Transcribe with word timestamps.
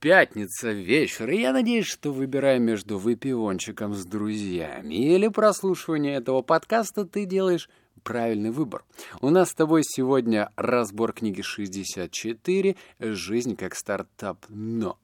Пятница 0.00 0.70
вечер, 0.70 1.28
и 1.28 1.40
я 1.40 1.52
надеюсь, 1.52 1.86
что 1.86 2.10
выбирая 2.10 2.58
между 2.58 2.98
выпивончиком 2.98 3.92
с 3.92 4.06
друзьями 4.06 4.94
или 4.94 5.28
прослушиванием 5.28 6.14
этого 6.14 6.40
подкаста, 6.40 7.04
ты 7.04 7.26
делаешь 7.26 7.68
правильный 8.02 8.52
выбор. 8.52 8.84
У 9.20 9.28
нас 9.28 9.50
с 9.50 9.54
тобой 9.54 9.82
сегодня 9.84 10.50
разбор 10.56 11.12
книги 11.12 11.42
64 11.42 12.76
«Жизнь 13.00 13.56
как 13.56 13.74
стартап». 13.74 14.46
Но 14.48 14.98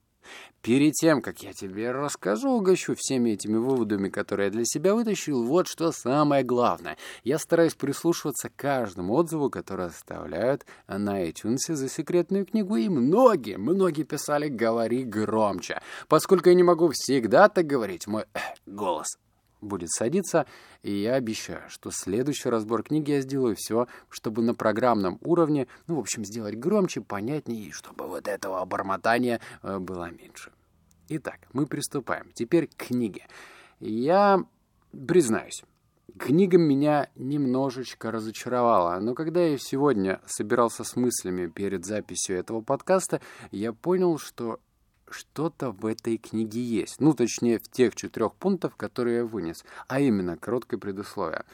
Перед 0.62 0.92
тем, 0.92 1.22
как 1.22 1.42
я 1.42 1.52
тебе 1.52 1.90
расскажу, 1.90 2.50
угощу 2.50 2.94
всеми 2.96 3.30
этими 3.30 3.56
выводами, 3.56 4.08
которые 4.08 4.46
я 4.46 4.52
для 4.52 4.64
себя 4.64 4.94
вытащил, 4.94 5.44
вот 5.44 5.66
что 5.66 5.90
самое 5.90 6.44
главное. 6.44 6.96
Я 7.24 7.38
стараюсь 7.38 7.74
прислушиваться 7.74 8.48
к 8.48 8.56
каждому 8.56 9.14
отзыву, 9.14 9.50
который 9.50 9.86
оставляют 9.86 10.64
на 10.86 11.24
iTunes 11.26 11.74
за 11.74 11.88
секретную 11.88 12.46
книгу, 12.46 12.76
и 12.76 12.88
многие, 12.88 13.56
многие 13.56 14.04
писали 14.04 14.48
«говори 14.48 15.04
громче». 15.04 15.80
Поскольку 16.06 16.48
я 16.48 16.54
не 16.54 16.62
могу 16.62 16.90
всегда 16.92 17.48
так 17.48 17.66
говорить, 17.66 18.06
мой 18.06 18.24
э, 18.34 18.38
голос 18.66 19.18
будет 19.62 19.90
садиться, 19.90 20.46
и 20.82 20.92
я 20.92 21.14
обещаю, 21.14 21.62
что 21.68 21.90
следующий 21.90 22.48
разбор 22.48 22.82
книги 22.82 23.12
я 23.12 23.20
сделаю 23.20 23.56
все, 23.56 23.86
чтобы 24.08 24.42
на 24.42 24.54
программном 24.54 25.18
уровне, 25.22 25.68
ну, 25.86 25.96
в 25.96 26.00
общем, 26.00 26.24
сделать 26.24 26.56
громче, 26.56 27.00
понятнее, 27.00 27.68
и 27.68 27.72
чтобы 27.72 28.06
вот 28.06 28.28
этого 28.28 28.64
бормотания 28.64 29.40
э, 29.62 29.78
было 29.78 30.10
меньше. 30.10 30.52
Итак, 31.08 31.38
мы 31.52 31.66
приступаем. 31.66 32.30
Теперь 32.34 32.66
к 32.66 32.86
книге. 32.86 33.26
Я 33.80 34.44
признаюсь, 35.06 35.62
Книга 36.18 36.58
меня 36.58 37.08
немножечко 37.16 38.10
разочаровала, 38.10 39.00
но 39.00 39.14
когда 39.14 39.40
я 39.40 39.56
сегодня 39.56 40.20
собирался 40.26 40.84
с 40.84 40.94
мыслями 40.94 41.46
перед 41.46 41.86
записью 41.86 42.36
этого 42.36 42.60
подкаста, 42.60 43.22
я 43.50 43.72
понял, 43.72 44.18
что 44.18 44.60
что-то 45.12 45.70
в 45.70 45.86
этой 45.86 46.16
книге 46.18 46.62
есть. 46.62 47.00
Ну, 47.00 47.14
точнее, 47.14 47.58
в 47.58 47.68
тех 47.68 47.94
четырех 47.94 48.34
пунктах, 48.34 48.76
которые 48.76 49.18
я 49.18 49.24
вынес, 49.24 49.64
а 49.88 50.00
именно 50.00 50.36
короткое 50.36 50.78
предусловие. 50.78 51.44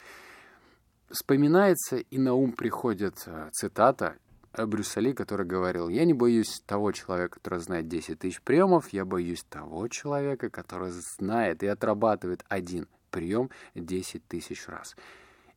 Вспоминается 1.10 1.96
и 1.96 2.18
на 2.18 2.34
ум 2.34 2.52
приходит 2.52 3.22
э, 3.26 3.48
цитата 3.52 4.16
Брюссели, 4.52 5.12
который 5.12 5.46
говорил, 5.46 5.88
«Я 5.88 6.04
не 6.04 6.14
боюсь 6.14 6.62
того 6.66 6.92
человека, 6.92 7.34
который 7.34 7.60
знает 7.60 7.88
10 7.88 8.18
тысяч 8.18 8.40
приемов, 8.42 8.88
я 8.92 9.04
боюсь 9.04 9.44
того 9.48 9.88
человека, 9.88 10.50
который 10.50 10.90
знает 10.90 11.62
и 11.62 11.66
отрабатывает 11.66 12.44
один 12.48 12.88
прием 13.10 13.50
10 13.74 14.26
тысяч 14.26 14.66
раз». 14.68 14.96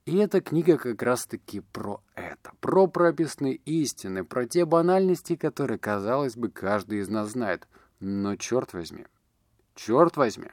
И 0.06 0.18
эта 0.18 0.42
книга 0.42 0.78
как 0.78 1.02
раз-таки 1.04 1.60
про 1.60 2.02
это, 2.16 2.52
про 2.60 2.88
прописные 2.88 3.56
истины, 3.56 4.24
про 4.24 4.48
те 4.48 4.66
банальности, 4.66 5.36
которые, 5.36 5.78
казалось 5.78 6.36
бы, 6.36 6.50
каждый 6.50 7.00
из 7.00 7.10
нас 7.10 7.32
знает– 7.32 7.68
но 8.02 8.36
черт 8.36 8.74
возьми, 8.74 9.06
черт 9.76 10.18
возьми, 10.18 10.50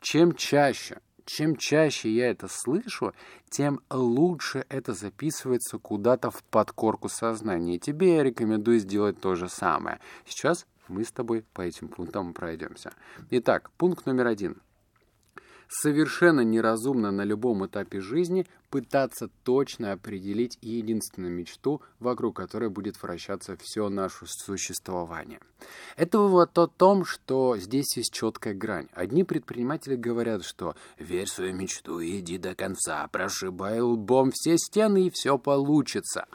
чем 0.00 0.34
чаще, 0.34 1.00
чем 1.24 1.56
чаще 1.56 2.08
я 2.10 2.30
это 2.30 2.48
слышу, 2.48 3.12
тем 3.50 3.80
лучше 3.90 4.64
это 4.68 4.94
записывается 4.94 5.78
куда-то 5.78 6.30
в 6.30 6.42
подкорку 6.44 7.08
сознания. 7.08 7.78
Тебе 7.78 8.16
я 8.16 8.22
рекомендую 8.22 8.78
сделать 8.78 9.20
то 9.20 9.34
же 9.34 9.48
самое. 9.48 10.00
Сейчас 10.24 10.66
мы 10.88 11.04
с 11.04 11.12
тобой 11.12 11.44
по 11.52 11.62
этим 11.62 11.88
пунктам 11.88 12.32
пройдемся. 12.32 12.92
Итак, 13.30 13.70
пункт 13.76 14.06
номер 14.06 14.28
один. 14.28 14.62
Совершенно 15.68 16.42
неразумно 16.42 17.10
на 17.10 17.22
любом 17.22 17.66
этапе 17.66 18.00
жизни 18.00 18.46
пытаться 18.70 19.28
точно 19.42 19.92
определить 19.92 20.58
единственную 20.60 21.32
мечту, 21.32 21.82
вокруг 21.98 22.36
которой 22.36 22.70
будет 22.70 23.02
вращаться 23.02 23.56
все 23.60 23.88
наше 23.88 24.26
существование. 24.26 25.40
Это 25.96 26.18
вывод 26.18 26.56
о 26.58 26.68
том, 26.68 27.04
что 27.04 27.56
здесь 27.56 27.96
есть 27.96 28.12
четкая 28.12 28.54
грань. 28.54 28.88
Одни 28.92 29.24
предприниматели 29.24 29.96
говорят, 29.96 30.44
что 30.44 30.76
«верь 30.98 31.26
в 31.26 31.32
свою 31.32 31.54
мечту 31.54 31.98
и 32.00 32.20
иди 32.20 32.38
до 32.38 32.54
конца, 32.54 33.08
прошибай 33.08 33.80
лбом 33.80 34.30
все 34.32 34.58
стены 34.58 35.06
и 35.06 35.10
все 35.10 35.36
получится». 35.38 36.26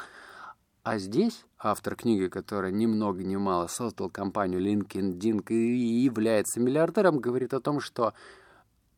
А 0.84 0.98
здесь 0.98 1.46
автор 1.60 1.96
книги, 1.96 2.28
который 2.28 2.72
ни 2.72 2.88
много 2.88 3.24
ни 3.24 3.36
мало 3.36 3.68
создал 3.68 4.10
компанию 4.10 4.60
LinkedIn 4.60 5.46
и 5.48 6.04
является 6.04 6.60
миллиардером, 6.60 7.20
говорит 7.20 7.54
о 7.54 7.62
том, 7.62 7.80
что 7.80 8.14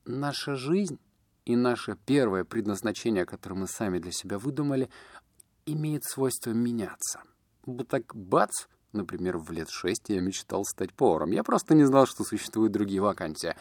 наша 0.06 0.56
жизнь 0.56 1.00
и 1.46 1.56
наше 1.56 1.98
первое 2.06 2.44
предназначение, 2.44 3.26
которое 3.26 3.56
мы 3.56 3.68
сами 3.68 4.00
для 4.00 4.12
себя 4.12 4.38
выдумали, 4.38 4.90
имеет 5.66 6.04
свойство 6.04 6.52
меняться. 6.52 7.22
Вот 7.66 7.88
так 7.88 8.16
бац, 8.16 8.68
например, 8.92 9.38
в 9.38 9.52
лет 9.52 9.70
шесть 9.70 10.10
я 10.10 10.22
мечтал 10.22 10.64
стать 10.66 10.94
поваром. 10.94 11.32
Я 11.32 11.44
просто 11.44 11.76
не 11.76 11.84
знал, 11.86 12.06
что 12.06 12.24
существуют 12.24 12.74
другие 12.74 13.02
вакансии. 13.02 13.56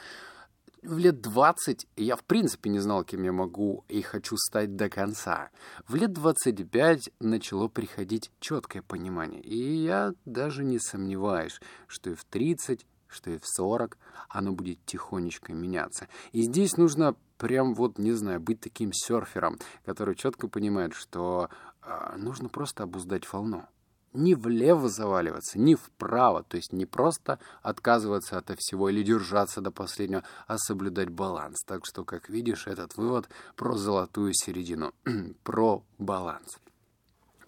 В 0.83 0.99
лет 0.99 1.21
20 1.21 1.87
я 1.97 2.17
в 2.17 2.25
принципе 2.25 2.69
не 2.69 2.81
знал, 2.81 3.05
кем 3.05 3.23
я 3.23 3.31
могу 3.31 3.85
и 3.89 4.03
хочу 4.03 4.37
стать 4.37 4.75
до 4.75 4.89
конца. 4.91 5.51
В 5.87 5.95
лет 5.95 6.13
25 6.13 7.11
начало 7.21 7.69
приходить 7.69 8.33
четкое 8.41 8.83
понимание. 8.83 9.41
И 9.41 9.57
я 9.57 10.13
даже 10.25 10.65
не 10.65 10.81
сомневаюсь, 10.81 11.61
что 11.87 12.11
и 12.11 12.15
в 12.15 12.25
30 12.25 12.85
что 13.13 13.31
и 13.31 13.39
в 13.39 13.47
40 13.47 13.97
оно 14.29 14.53
будет 14.53 14.85
тихонечко 14.85 15.53
меняться. 15.53 16.09
И 16.33 16.43
здесь 16.43 16.77
нужно 16.77 17.15
прям 17.39 17.75
вот, 17.75 17.99
не 17.99 18.13
знаю, 18.13 18.41
быть 18.41 18.61
таким 18.61 18.93
серфером, 18.93 19.59
который 19.85 20.15
четко 20.15 20.49
понимает, 20.49 20.95
что 20.95 21.49
э, 21.83 22.17
нужно 22.17 22.49
просто 22.49 22.85
обуздать 22.85 23.31
волну. 23.33 23.65
Не 24.13 24.35
влево 24.35 24.89
заваливаться, 24.89 25.59
не 25.59 25.75
вправо, 25.75 26.43
то 26.43 26.57
есть 26.57 26.73
не 26.73 26.85
просто 26.85 27.39
отказываться 27.63 28.37
от 28.37 28.51
всего 28.59 28.91
или 28.91 29.03
держаться 29.03 29.61
до 29.61 29.71
последнего, 29.71 30.23
а 30.47 30.59
соблюдать 30.59 31.09
баланс. 31.09 31.63
Так 31.67 31.87
что, 31.87 32.05
как 32.05 32.29
видишь, 32.29 32.67
этот 32.67 32.97
вывод 32.97 33.29
про 33.57 33.75
золотую 33.77 34.35
середину, 34.35 34.93
про 35.43 35.83
баланс. 35.99 36.59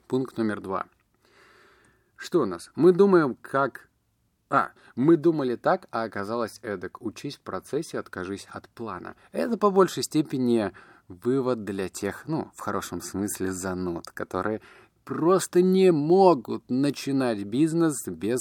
Пункт 0.09 0.39
номер 0.39 0.61
два. 0.61 0.87
Что 2.17 2.43
у 2.43 2.47
нас? 2.47 2.71
Мы 2.75 2.93
думаем, 2.93 3.37
как 3.41 3.89
а, 4.51 4.71
мы 4.97 5.17
думали 5.17 5.57
так, 5.57 5.87
а 5.91 6.05
оказалось 6.05 6.59
эдак. 6.63 7.03
Учись 7.03 7.37
в 7.37 7.41
процессе, 7.41 7.99
откажись 7.99 8.47
от 8.51 8.69
плана. 8.69 9.17
Это 9.33 9.57
по 9.57 9.71
большей 9.71 10.03
степени 10.03 10.73
вывод 11.09 11.65
для 11.65 11.89
тех, 11.89 12.27
ну, 12.27 12.51
в 12.55 12.61
хорошем 12.61 13.01
смысле, 13.01 13.53
зануд, 13.53 14.11
которые 14.11 14.61
просто 15.05 15.63
не 15.63 15.93
могут 15.93 16.71
начинать 16.71 17.45
бизнес 17.45 18.07
без 18.07 18.39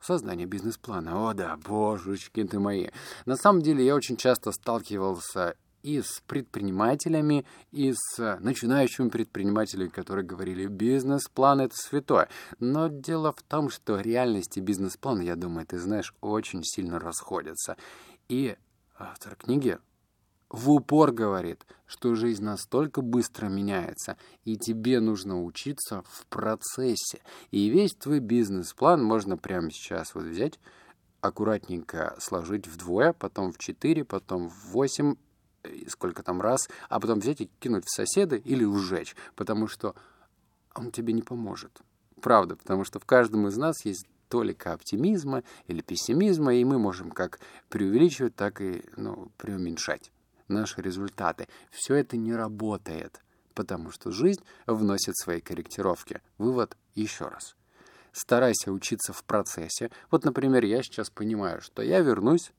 создания 0.00 0.46
бизнес-плана. 0.46 1.30
О 1.30 1.34
да, 1.34 1.56
божечки 1.56 2.44
ты 2.44 2.58
мои. 2.58 2.88
На 3.24 3.36
самом 3.36 3.62
деле 3.62 3.84
я 3.84 3.94
очень 3.94 4.16
часто 4.16 4.52
сталкивался 4.52 5.54
и 5.82 6.00
с 6.00 6.22
предпринимателями, 6.26 7.44
и 7.70 7.92
с 7.92 8.38
начинающими 8.40 9.08
предпринимателями, 9.08 9.88
которые 9.88 10.24
говорили, 10.24 10.66
бизнес-план— 10.66 11.60
это 11.62 11.74
святое. 11.76 12.28
Но 12.60 12.88
дело 12.88 13.32
в 13.32 13.42
том, 13.42 13.68
что 13.68 14.00
реальность 14.00 14.56
и 14.56 14.60
бизнес-план, 14.60 15.20
я 15.20 15.36
думаю, 15.36 15.66
ты 15.66 15.78
знаешь, 15.78 16.14
очень 16.20 16.62
сильно 16.62 16.98
расходятся. 16.98 17.76
И 18.28 18.56
автор 18.98 19.36
книги 19.36 19.78
в 20.48 20.70
упор 20.70 21.12
говорит, 21.12 21.64
что 21.86 22.14
жизнь 22.14 22.44
настолько 22.44 23.00
быстро 23.00 23.46
меняется, 23.46 24.18
и 24.44 24.56
тебе 24.56 25.00
нужно 25.00 25.42
учиться 25.42 26.02
в 26.06 26.26
процессе. 26.26 27.20
И 27.50 27.68
весь 27.68 27.94
твой 27.94 28.20
бизнес-план 28.20 29.02
можно 29.02 29.36
прямо 29.36 29.70
сейчас 29.70 30.14
вот 30.14 30.24
взять, 30.24 30.60
аккуратненько 31.22 32.16
сложить 32.18 32.66
вдвое, 32.66 33.12
потом 33.12 33.52
в 33.52 33.58
четыре, 33.58 34.04
потом 34.04 34.50
в 34.50 34.72
восемь 34.72 35.14
сколько 35.88 36.22
там 36.22 36.40
раз, 36.40 36.68
а 36.88 37.00
потом 37.00 37.20
взять 37.20 37.40
и 37.40 37.50
кинуть 37.60 37.84
в 37.86 37.94
соседа 37.94 38.36
или 38.36 38.64
сжечь, 38.64 39.16
потому 39.36 39.68
что 39.68 39.94
он 40.74 40.90
тебе 40.90 41.12
не 41.12 41.22
поможет. 41.22 41.80
Правда, 42.20 42.56
потому 42.56 42.84
что 42.84 42.98
в 42.98 43.04
каждом 43.04 43.48
из 43.48 43.56
нас 43.56 43.84
есть 43.84 44.06
толика 44.28 44.72
оптимизма 44.72 45.42
или 45.66 45.82
пессимизма, 45.82 46.54
и 46.54 46.64
мы 46.64 46.78
можем 46.78 47.10
как 47.10 47.40
преувеличивать, 47.68 48.34
так 48.34 48.60
и 48.60 48.82
ну, 48.96 49.30
преуменьшать 49.36 50.10
наши 50.48 50.80
результаты. 50.80 51.48
Все 51.70 51.96
это 51.96 52.16
не 52.16 52.32
работает, 52.34 53.20
потому 53.54 53.90
что 53.90 54.10
жизнь 54.10 54.42
вносит 54.66 55.16
свои 55.16 55.40
корректировки. 55.40 56.20
Вывод 56.38 56.76
еще 56.94 57.28
раз. 57.28 57.56
Старайся 58.12 58.72
учиться 58.72 59.12
в 59.12 59.24
процессе. 59.24 59.90
Вот, 60.10 60.24
например, 60.24 60.64
я 60.64 60.82
сейчас 60.82 61.10
понимаю, 61.10 61.60
что 61.60 61.82
я 61.82 62.00
вернусь 62.00 62.52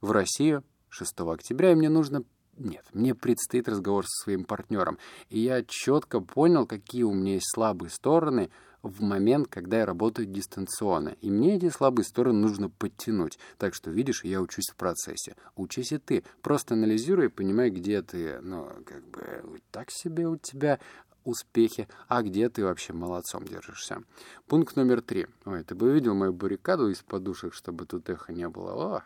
в 0.00 0.12
Россию 0.12 0.62
6 0.88 1.20
октября, 1.20 1.72
и 1.72 1.74
мне 1.74 1.88
нужно 1.88 2.22
нет, 2.60 2.84
мне 2.92 3.14
предстоит 3.14 3.68
разговор 3.68 4.04
со 4.06 4.24
своим 4.24 4.44
партнером. 4.44 4.98
И 5.30 5.40
я 5.40 5.64
четко 5.66 6.20
понял, 6.20 6.66
какие 6.66 7.02
у 7.04 7.12
меня 7.12 7.34
есть 7.34 7.50
слабые 7.52 7.90
стороны 7.90 8.50
в 8.82 9.02
момент, 9.02 9.48
когда 9.48 9.78
я 9.78 9.86
работаю 9.86 10.26
дистанционно. 10.26 11.16
И 11.20 11.30
мне 11.30 11.56
эти 11.56 11.70
слабые 11.70 12.04
стороны 12.04 12.38
нужно 12.38 12.68
подтянуть. 12.68 13.38
Так 13.58 13.74
что, 13.74 13.90
видишь, 13.90 14.24
я 14.24 14.40
учусь 14.40 14.68
в 14.70 14.76
процессе. 14.76 15.36
Учись 15.56 15.92
и 15.92 15.98
ты. 15.98 16.22
Просто 16.42 16.74
анализируй 16.74 17.26
и 17.26 17.28
понимай, 17.28 17.70
где 17.70 18.02
ты, 18.02 18.40
ну, 18.40 18.70
как 18.84 19.06
бы, 19.08 19.60
так 19.70 19.90
себе 19.90 20.28
у 20.28 20.36
тебя 20.36 20.78
успехи, 21.24 21.88
а 22.08 22.22
где 22.22 22.48
ты 22.48 22.64
вообще 22.64 22.92
молодцом 22.92 23.44
держишься. 23.44 24.02
Пункт 24.46 24.76
номер 24.76 25.00
три. 25.00 25.26
Ой, 25.44 25.62
ты 25.64 25.74
бы 25.74 25.92
видел 25.92 26.14
мою 26.14 26.32
баррикаду 26.32 26.88
из 26.88 27.02
подушек, 27.02 27.54
чтобы 27.54 27.86
тут 27.86 28.08
эхо 28.08 28.32
не 28.32 28.48
было. 28.48 28.72
О! 28.72 29.02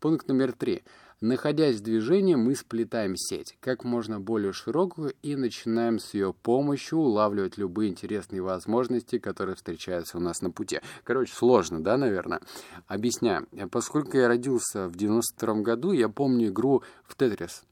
Пункт 0.00 0.28
номер 0.28 0.52
три. 0.52 0.84
Находясь 1.20 1.78
в 1.78 1.82
движении, 1.82 2.36
мы 2.36 2.54
сплетаем 2.54 3.16
сеть, 3.16 3.56
как 3.58 3.82
можно 3.82 4.20
более 4.20 4.52
широкую, 4.52 5.14
и 5.20 5.34
начинаем 5.34 5.98
с 5.98 6.14
ее 6.14 6.32
помощью 6.32 6.98
улавливать 6.98 7.58
любые 7.58 7.90
интересные 7.90 8.40
возможности, 8.40 9.18
которые 9.18 9.56
встречаются 9.56 10.18
у 10.18 10.20
нас 10.20 10.42
на 10.42 10.52
пути. 10.52 10.78
Короче, 11.02 11.32
сложно, 11.34 11.82
да, 11.82 11.96
наверное? 11.96 12.40
Объясняю. 12.86 13.48
Поскольку 13.72 14.16
я 14.16 14.28
родился 14.28 14.86
в 14.86 14.94
92 14.94 15.54
году, 15.62 15.90
я 15.90 16.08
помню 16.08 16.48
игру 16.48 16.84
в 17.04 17.16
Тетрис 17.16 17.64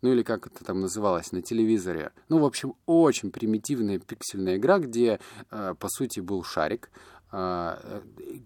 ну 0.00 0.12
или 0.12 0.22
как 0.22 0.46
это 0.46 0.62
там 0.62 0.80
называлось, 0.80 1.32
на 1.32 1.40
телевизоре. 1.40 2.12
Ну, 2.28 2.38
в 2.38 2.44
общем, 2.44 2.74
очень 2.84 3.30
примитивная 3.30 3.98
пиксельная 3.98 4.58
игра, 4.58 4.78
где, 4.78 5.18
э, 5.50 5.74
по 5.78 5.88
сути, 5.88 6.20
был 6.20 6.44
шарик, 6.44 6.90
а, 7.32 7.80
э, 7.82 8.00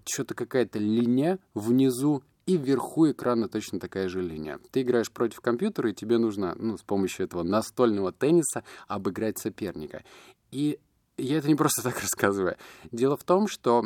что-то 0.06 0.34
какая-то 0.34 0.78
линия 0.78 1.40
внизу, 1.55 2.22
и 2.48 2.56
вверху 2.56 3.10
экрана 3.10 3.46
точно 3.46 3.78
такая 3.78 4.08
же 4.08 4.22
линия. 4.22 4.58
Ты 4.70 4.80
играешь 4.80 5.12
против 5.12 5.42
компьютера, 5.42 5.90
и 5.90 5.94
тебе 5.94 6.16
нужно 6.16 6.54
ну, 6.58 6.78
с 6.78 6.82
помощью 6.82 7.26
этого 7.26 7.42
настольного 7.42 8.10
тенниса 8.10 8.64
обыграть 8.86 9.38
соперника. 9.38 10.02
И 10.50 10.78
я 11.18 11.36
это 11.36 11.48
не 11.48 11.56
просто 11.56 11.82
так 11.90 12.00
рассказываю. 12.00 12.56
Дело 12.90 13.18
в 13.18 13.24
том, 13.24 13.48
что 13.48 13.84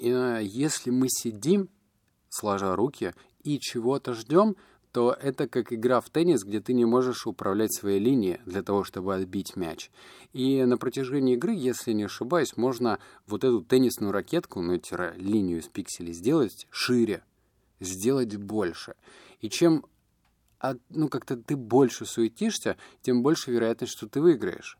э, 0.00 0.40
если 0.42 0.90
мы 0.90 1.06
сидим, 1.08 1.68
сложа 2.30 2.74
руки, 2.74 3.14
и 3.44 3.60
чего-то 3.60 4.12
ждем, 4.14 4.56
то 4.90 5.16
это 5.22 5.46
как 5.46 5.72
игра 5.72 6.00
в 6.00 6.10
теннис, 6.10 6.42
где 6.42 6.60
ты 6.60 6.72
не 6.72 6.84
можешь 6.84 7.28
управлять 7.28 7.72
своей 7.72 8.00
линией 8.00 8.40
для 8.44 8.64
того, 8.64 8.82
чтобы 8.82 9.14
отбить 9.14 9.54
мяч. 9.54 9.92
И 10.32 10.64
на 10.64 10.78
протяжении 10.78 11.34
игры, 11.34 11.54
если 11.54 11.92
не 11.92 12.02
ошибаюсь, 12.02 12.56
можно 12.56 12.98
вот 13.28 13.44
эту 13.44 13.62
теннисную 13.62 14.10
ракетку, 14.10 14.60
ну, 14.60 14.80
линию 15.16 15.60
из 15.60 15.68
пикселей 15.68 16.12
сделать 16.12 16.66
шире, 16.70 17.22
сделать 17.84 18.36
больше. 18.36 18.94
И 19.40 19.48
чем 19.48 19.84
а, 20.62 20.76
ну, 20.90 21.08
как-то 21.08 21.36
ты 21.36 21.56
больше 21.56 22.06
суетишься, 22.06 22.76
тем 23.02 23.22
больше 23.22 23.50
вероятность, 23.50 23.92
что 23.92 24.08
ты 24.08 24.20
выиграешь. 24.20 24.78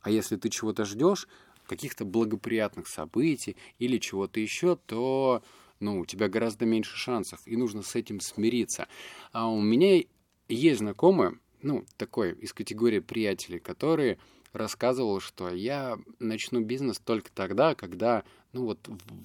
А 0.00 0.10
если 0.10 0.36
ты 0.36 0.48
чего-то 0.48 0.84
ждешь, 0.84 1.26
каких-то 1.66 2.04
благоприятных 2.04 2.86
событий 2.86 3.56
или 3.78 3.98
чего-то 3.98 4.40
еще, 4.40 4.76
то 4.86 5.42
ну, 5.80 6.00
у 6.00 6.06
тебя 6.06 6.28
гораздо 6.28 6.66
меньше 6.66 6.96
шансов, 6.96 7.40
и 7.46 7.56
нужно 7.56 7.82
с 7.82 7.94
этим 7.94 8.20
смириться. 8.20 8.88
А 9.32 9.48
у 9.48 9.60
меня 9.60 10.02
есть 10.48 10.78
знакомый, 10.78 11.38
ну, 11.62 11.84
такой 11.96 12.32
из 12.32 12.52
категории 12.52 13.00
приятелей, 13.00 13.58
который 13.58 14.18
рассказывал, 14.52 15.20
что 15.20 15.50
я 15.50 15.98
начну 16.18 16.60
бизнес 16.60 16.98
только 16.98 17.30
тогда, 17.32 17.74
когда 17.74 18.24
ну 18.52 18.64
вот 18.64 18.78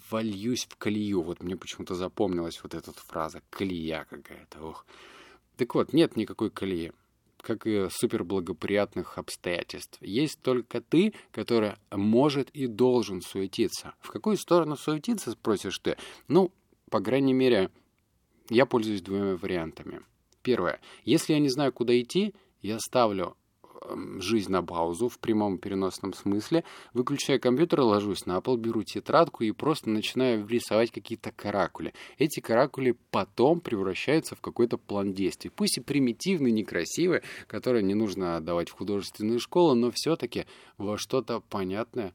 вольюсь 0.09 0.65
в 0.69 0.75
колею. 0.77 1.21
Вот 1.21 1.41
мне 1.41 1.55
почему-то 1.55 1.95
запомнилась 1.95 2.61
вот 2.63 2.73
эта 2.73 2.91
фраза 2.91 3.41
«колея 3.49 4.05
какая-то». 4.09 4.61
Ох. 4.61 4.85
Так 5.57 5.75
вот, 5.75 5.93
нет 5.93 6.15
никакой 6.15 6.49
колеи, 6.49 6.91
как 7.41 7.67
и 7.67 7.87
суперблагоприятных 7.89 9.17
обстоятельств. 9.17 9.97
Есть 10.01 10.39
только 10.41 10.81
ты, 10.81 11.13
который 11.31 11.73
может 11.91 12.49
и 12.51 12.67
должен 12.67 13.21
суетиться. 13.21 13.93
В 13.99 14.09
какую 14.09 14.37
сторону 14.37 14.75
суетиться, 14.75 15.31
спросишь 15.31 15.79
ты? 15.79 15.97
Ну, 16.27 16.51
по 16.89 16.99
крайней 17.01 17.33
мере, 17.33 17.69
я 18.49 18.65
пользуюсь 18.65 19.01
двумя 19.01 19.35
вариантами. 19.35 20.01
Первое. 20.41 20.81
Если 21.05 21.33
я 21.33 21.39
не 21.39 21.49
знаю, 21.49 21.71
куда 21.71 21.99
идти, 21.99 22.33
я 22.61 22.79
ставлю 22.79 23.37
жизнь 24.19 24.51
на 24.51 24.63
паузу 24.63 25.09
в 25.09 25.19
прямом 25.19 25.57
переносном 25.57 26.13
смысле, 26.13 26.63
выключаю 26.93 27.39
компьютер, 27.39 27.81
ложусь 27.81 28.25
на 28.25 28.39
пол, 28.41 28.57
беру 28.57 28.83
тетрадку 28.83 29.43
и 29.43 29.51
просто 29.51 29.89
начинаю 29.89 30.47
рисовать 30.47 30.91
какие-то 30.91 31.31
каракули. 31.31 31.93
Эти 32.17 32.39
каракули 32.39 32.97
потом 33.11 33.61
превращаются 33.61 34.35
в 34.35 34.41
какой-то 34.41 34.77
план 34.77 35.13
действий. 35.13 35.51
Пусть 35.55 35.77
и 35.77 35.81
примитивный, 35.81 36.51
некрасивый, 36.51 37.21
который 37.47 37.83
не 37.83 37.93
нужно 37.93 38.37
отдавать 38.37 38.69
в 38.69 38.73
художественную 38.73 39.39
школу, 39.39 39.75
но 39.75 39.91
все-таки 39.91 40.45
во 40.77 40.97
что-то 40.97 41.41
понятное 41.41 42.13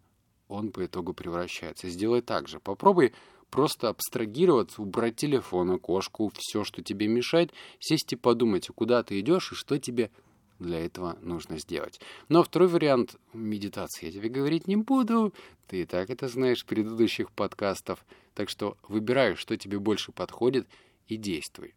он 0.49 0.73
по 0.73 0.85
итогу 0.85 1.13
превращается. 1.13 1.89
Сделай 1.89 2.23
так 2.23 2.49
же. 2.49 2.59
Попробуй 2.59 3.13
просто 3.51 3.89
абстрагироваться, 3.89 4.83
убрать 4.83 5.17
телефон, 5.17 5.71
окошку, 5.71 6.31
все, 6.35 6.65
что 6.65 6.83
тебе 6.83 7.07
мешает, 7.07 7.53
сесть 7.79 8.13
и 8.13 8.17
подумать, 8.17 8.69
куда 8.75 9.03
ты 9.03 9.21
идешь 9.21 9.53
и 9.53 9.55
что 9.55 9.79
тебе 9.79 10.11
для 10.59 10.85
этого 10.85 11.19
нужно 11.23 11.59
сделать. 11.59 12.01
Но 12.29 12.43
второй 12.43 12.69
вариант 12.69 13.17
медитации 13.33 14.07
я 14.07 14.13
тебе 14.13 14.29
говорить 14.29 14.67
не 14.67 14.77
буду. 14.77 15.33
Ты 15.67 15.83
и 15.83 15.85
так 15.85 16.11
это 16.11 16.29
знаешь 16.29 16.65
предыдущих 16.65 17.31
подкастов. 17.33 18.05
Так 18.35 18.49
что 18.49 18.77
выбирай, 18.89 19.35
что 19.35 19.57
тебе 19.57 19.79
больше 19.79 20.13
подходит, 20.13 20.67
и 21.07 21.17
действуй. 21.17 21.75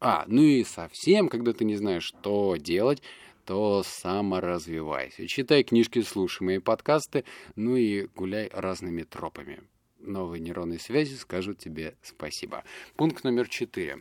А, 0.00 0.24
ну 0.26 0.42
и 0.42 0.64
совсем, 0.64 1.28
когда 1.28 1.52
ты 1.52 1.64
не 1.64 1.76
знаешь, 1.76 2.04
что 2.04 2.56
делать, 2.56 3.02
то 3.44 3.82
саморазвивайся. 3.84 5.26
Читай 5.26 5.62
книжки, 5.62 6.02
слушай 6.02 6.42
мои 6.42 6.58
подкасты, 6.58 7.24
ну 7.54 7.76
и 7.76 8.06
гуляй 8.14 8.50
разными 8.52 9.04
тропами. 9.04 9.62
Новые 10.00 10.40
нейронные 10.40 10.78
связи 10.78 11.14
скажут 11.14 11.58
тебе 11.58 11.96
спасибо. 12.02 12.64
Пункт 12.96 13.24
номер 13.24 13.48
четыре 13.48 14.00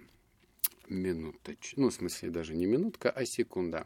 минуточку. 0.90 1.82
Ну, 1.82 1.90
в 1.90 1.94
смысле, 1.94 2.30
даже 2.30 2.56
не 2.56 2.66
минутка, 2.66 3.10
а 3.10 3.26
секунда. 3.26 3.86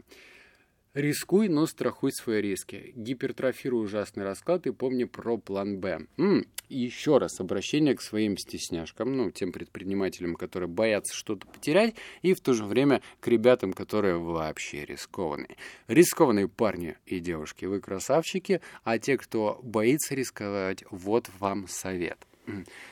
Рискуй, 0.95 1.49
но 1.49 1.67
страхуй 1.67 2.11
свои 2.11 2.41
риски. 2.41 2.93
Гипертрофируй 2.95 3.85
ужасный 3.85 4.23
расклад 4.23 4.65
и 4.65 4.71
помни 4.71 5.03
про 5.03 5.37
план 5.37 5.79
Б. 5.79 6.07
М-м, 6.17 6.47
еще 6.67 7.19
раз 7.19 7.39
обращение 7.39 7.95
к 7.95 8.01
своим 8.01 8.35
стесняшкам, 8.37 9.15
ну, 9.15 9.29
тем 9.29 9.51
предпринимателям, 9.51 10.33
которые 10.33 10.67
боятся 10.67 11.13
что-то 11.13 11.45
потерять, 11.45 11.93
и 12.23 12.33
в 12.33 12.41
то 12.41 12.53
же 12.53 12.65
время 12.65 13.03
к 13.19 13.27
ребятам, 13.27 13.71
которые 13.71 14.17
вообще 14.17 14.83
рискованные. 14.83 15.57
Рискованные 15.87 16.47
парни 16.47 16.97
и 17.05 17.19
девушки, 17.19 17.65
вы 17.65 17.81
красавчики, 17.81 18.59
а 18.83 18.97
те, 18.97 19.15
кто 19.17 19.59
боится 19.61 20.15
рисковать, 20.15 20.83
вот 20.89 21.29
вам 21.37 21.67
совет. 21.67 22.25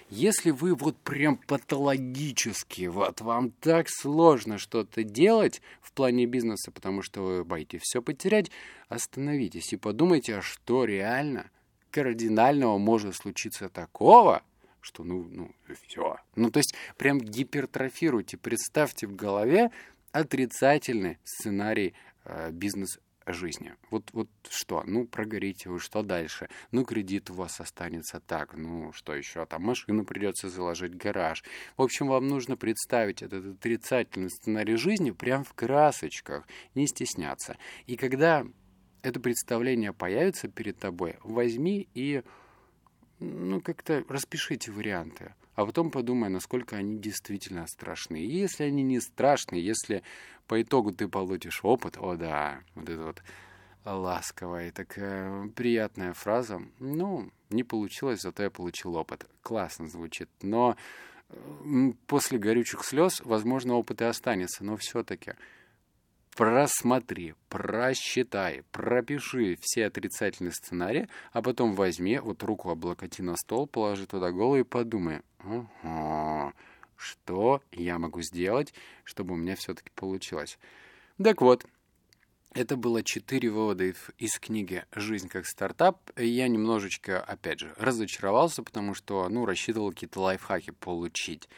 Если 0.09 0.51
вы 0.51 0.75
вот 0.75 0.97
прям 0.97 1.37
патологически, 1.37 2.87
вот 2.87 3.21
вам 3.21 3.51
так 3.51 3.87
сложно 3.89 4.57
что-то 4.57 5.03
делать 5.03 5.61
в 5.81 5.91
плане 5.91 6.25
бизнеса, 6.25 6.71
потому 6.71 7.01
что 7.01 7.21
вы 7.21 7.43
боитесь 7.43 7.81
все 7.83 8.01
потерять, 8.01 8.51
остановитесь 8.89 9.73
и 9.73 9.77
подумайте, 9.77 10.37
а 10.37 10.41
что 10.41 10.85
реально 10.85 11.49
кардинального 11.91 12.77
может 12.77 13.15
случиться 13.15 13.69
такого, 13.69 14.43
что 14.81 15.03
ну, 15.03 15.27
ну, 15.29 15.51
все. 15.87 16.17
Ну, 16.35 16.49
то 16.51 16.59
есть 16.59 16.75
прям 16.97 17.19
гипертрофируйте, 17.19 18.37
представьте 18.37 19.07
в 19.07 19.15
голове 19.15 19.71
отрицательный 20.11 21.17
сценарий 21.23 21.93
э, 22.23 22.51
бизнес 22.51 22.99
жизни. 23.33 23.75
Вот, 23.89 24.09
вот 24.13 24.29
что? 24.49 24.83
Ну, 24.85 25.05
прогорите 25.05 25.69
вы, 25.69 25.79
что 25.79 26.03
дальше? 26.03 26.49
Ну, 26.71 26.85
кредит 26.85 27.29
у 27.29 27.33
вас 27.33 27.59
останется 27.59 28.19
так, 28.19 28.55
ну, 28.55 28.91
что 28.93 29.13
еще? 29.13 29.45
Там 29.45 29.63
машину 29.63 30.05
придется 30.05 30.49
заложить, 30.49 30.95
гараж. 30.95 31.43
В 31.77 31.81
общем, 31.81 32.07
вам 32.07 32.27
нужно 32.27 32.57
представить 32.57 33.21
этот 33.21 33.45
отрицательный 33.45 34.29
сценарий 34.29 34.75
жизни 34.75 35.11
прям 35.11 35.43
в 35.43 35.53
красочках, 35.53 36.47
не 36.75 36.87
стесняться. 36.87 37.57
И 37.85 37.95
когда 37.95 38.45
это 39.01 39.19
представление 39.19 39.93
появится 39.93 40.47
перед 40.47 40.77
тобой, 40.77 41.15
возьми 41.23 41.87
и 41.93 42.23
ну, 43.19 43.61
как-то 43.61 44.03
распишите 44.07 44.71
варианты, 44.71 45.33
а 45.57 45.65
потом 45.65 45.89
подумай, 45.89 46.29
насколько 46.29 46.75
они 46.75 46.99
действительно 46.99 47.65
страшны. 47.65 48.21
И 48.21 48.27
если 48.27 48.63
они 48.63 48.83
не 48.83 48.99
страшны, 48.99 49.55
если 49.55 50.03
по 50.45 50.61
итогу 50.61 50.91
ты 50.91 51.07
получишь 51.07 51.61
опыт, 51.63 51.97
о 51.97 52.15
да, 52.15 52.59
вот 52.75 52.87
это 52.87 53.03
вот 53.03 53.23
ласковая 53.83 54.71
такая 54.71 55.47
приятная 55.47 56.13
фраза, 56.13 56.61
ну, 56.77 57.31
не 57.49 57.63
получилось, 57.63 58.21
зато 58.21 58.43
я 58.43 58.51
получил 58.51 58.95
опыт. 58.95 59.27
Классно 59.41 59.87
звучит, 59.87 60.29
но 60.43 60.77
после 62.05 62.37
горючих 62.37 62.85
слез, 62.85 63.19
возможно, 63.25 63.73
опыт 63.73 64.01
и 64.03 64.05
останется, 64.05 64.63
но 64.63 64.77
все-таки 64.77 65.33
просмотри, 66.37 67.33
просчитай, 67.49 68.61
пропиши 68.71 69.57
все 69.59 69.87
отрицательные 69.87 70.51
сценарии, 70.51 71.09
а 71.33 71.41
потом 71.41 71.73
возьми, 71.73 72.19
вот 72.19 72.43
руку 72.43 72.69
облокоти 72.69 73.23
на 73.23 73.35
стол, 73.35 73.65
положи 73.65 74.05
туда 74.05 74.31
голову 74.31 74.57
и 74.57 74.63
подумай, 74.63 75.21
ага, 75.39 76.53
что 76.95 77.63
я 77.71 77.97
могу 77.97 78.21
сделать, 78.21 78.71
чтобы 79.03 79.33
у 79.33 79.37
меня 79.37 79.55
все-таки 79.55 79.89
получилось. 79.95 80.59
Так 81.21 81.41
вот, 81.41 81.65
это 82.53 82.77
было 82.77 83.01
четыре 83.03 83.49
вывода 83.49 83.91
из 84.19 84.39
книги 84.39 84.85
«Жизнь 84.93 85.29
как 85.29 85.47
стартап». 85.47 85.99
Я 86.15 86.47
немножечко, 86.47 87.19
опять 87.19 87.61
же, 87.61 87.73
разочаровался, 87.77 88.61
потому 88.61 88.93
что, 88.93 89.27
ну, 89.27 89.47
рассчитывал 89.47 89.89
какие-то 89.89 90.21
лайфхаки 90.21 90.69
получить. 90.69 91.49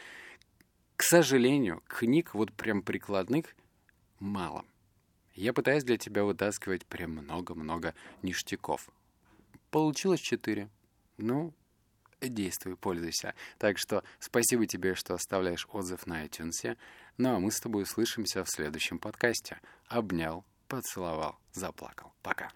К 0.96 1.02
сожалению, 1.02 1.82
книг 1.86 2.32
вот 2.32 2.50
прям 2.54 2.80
прикладных 2.80 3.54
мало. 4.20 4.64
Я 5.40 5.54
пытаюсь 5.54 5.84
для 5.84 5.96
тебя 5.96 6.24
вытаскивать 6.24 6.84
прям 6.84 7.12
много-много 7.12 7.94
ништяков. 8.20 8.90
Получилось 9.70 10.20
четыре. 10.20 10.68
Ну, 11.16 11.54
действуй, 12.20 12.76
пользуйся. 12.76 13.34
Так 13.56 13.78
что 13.78 14.04
спасибо 14.18 14.66
тебе, 14.66 14.94
что 14.94 15.14
оставляешь 15.14 15.66
отзыв 15.72 16.06
на 16.06 16.26
iTunes. 16.26 16.76
Ну 17.16 17.36
а 17.36 17.38
мы 17.38 17.50
с 17.52 17.58
тобой 17.58 17.84
услышимся 17.84 18.44
в 18.44 18.50
следующем 18.50 18.98
подкасте. 18.98 19.58
Обнял, 19.88 20.44
поцеловал, 20.68 21.38
заплакал. 21.54 22.12
Пока. 22.22 22.52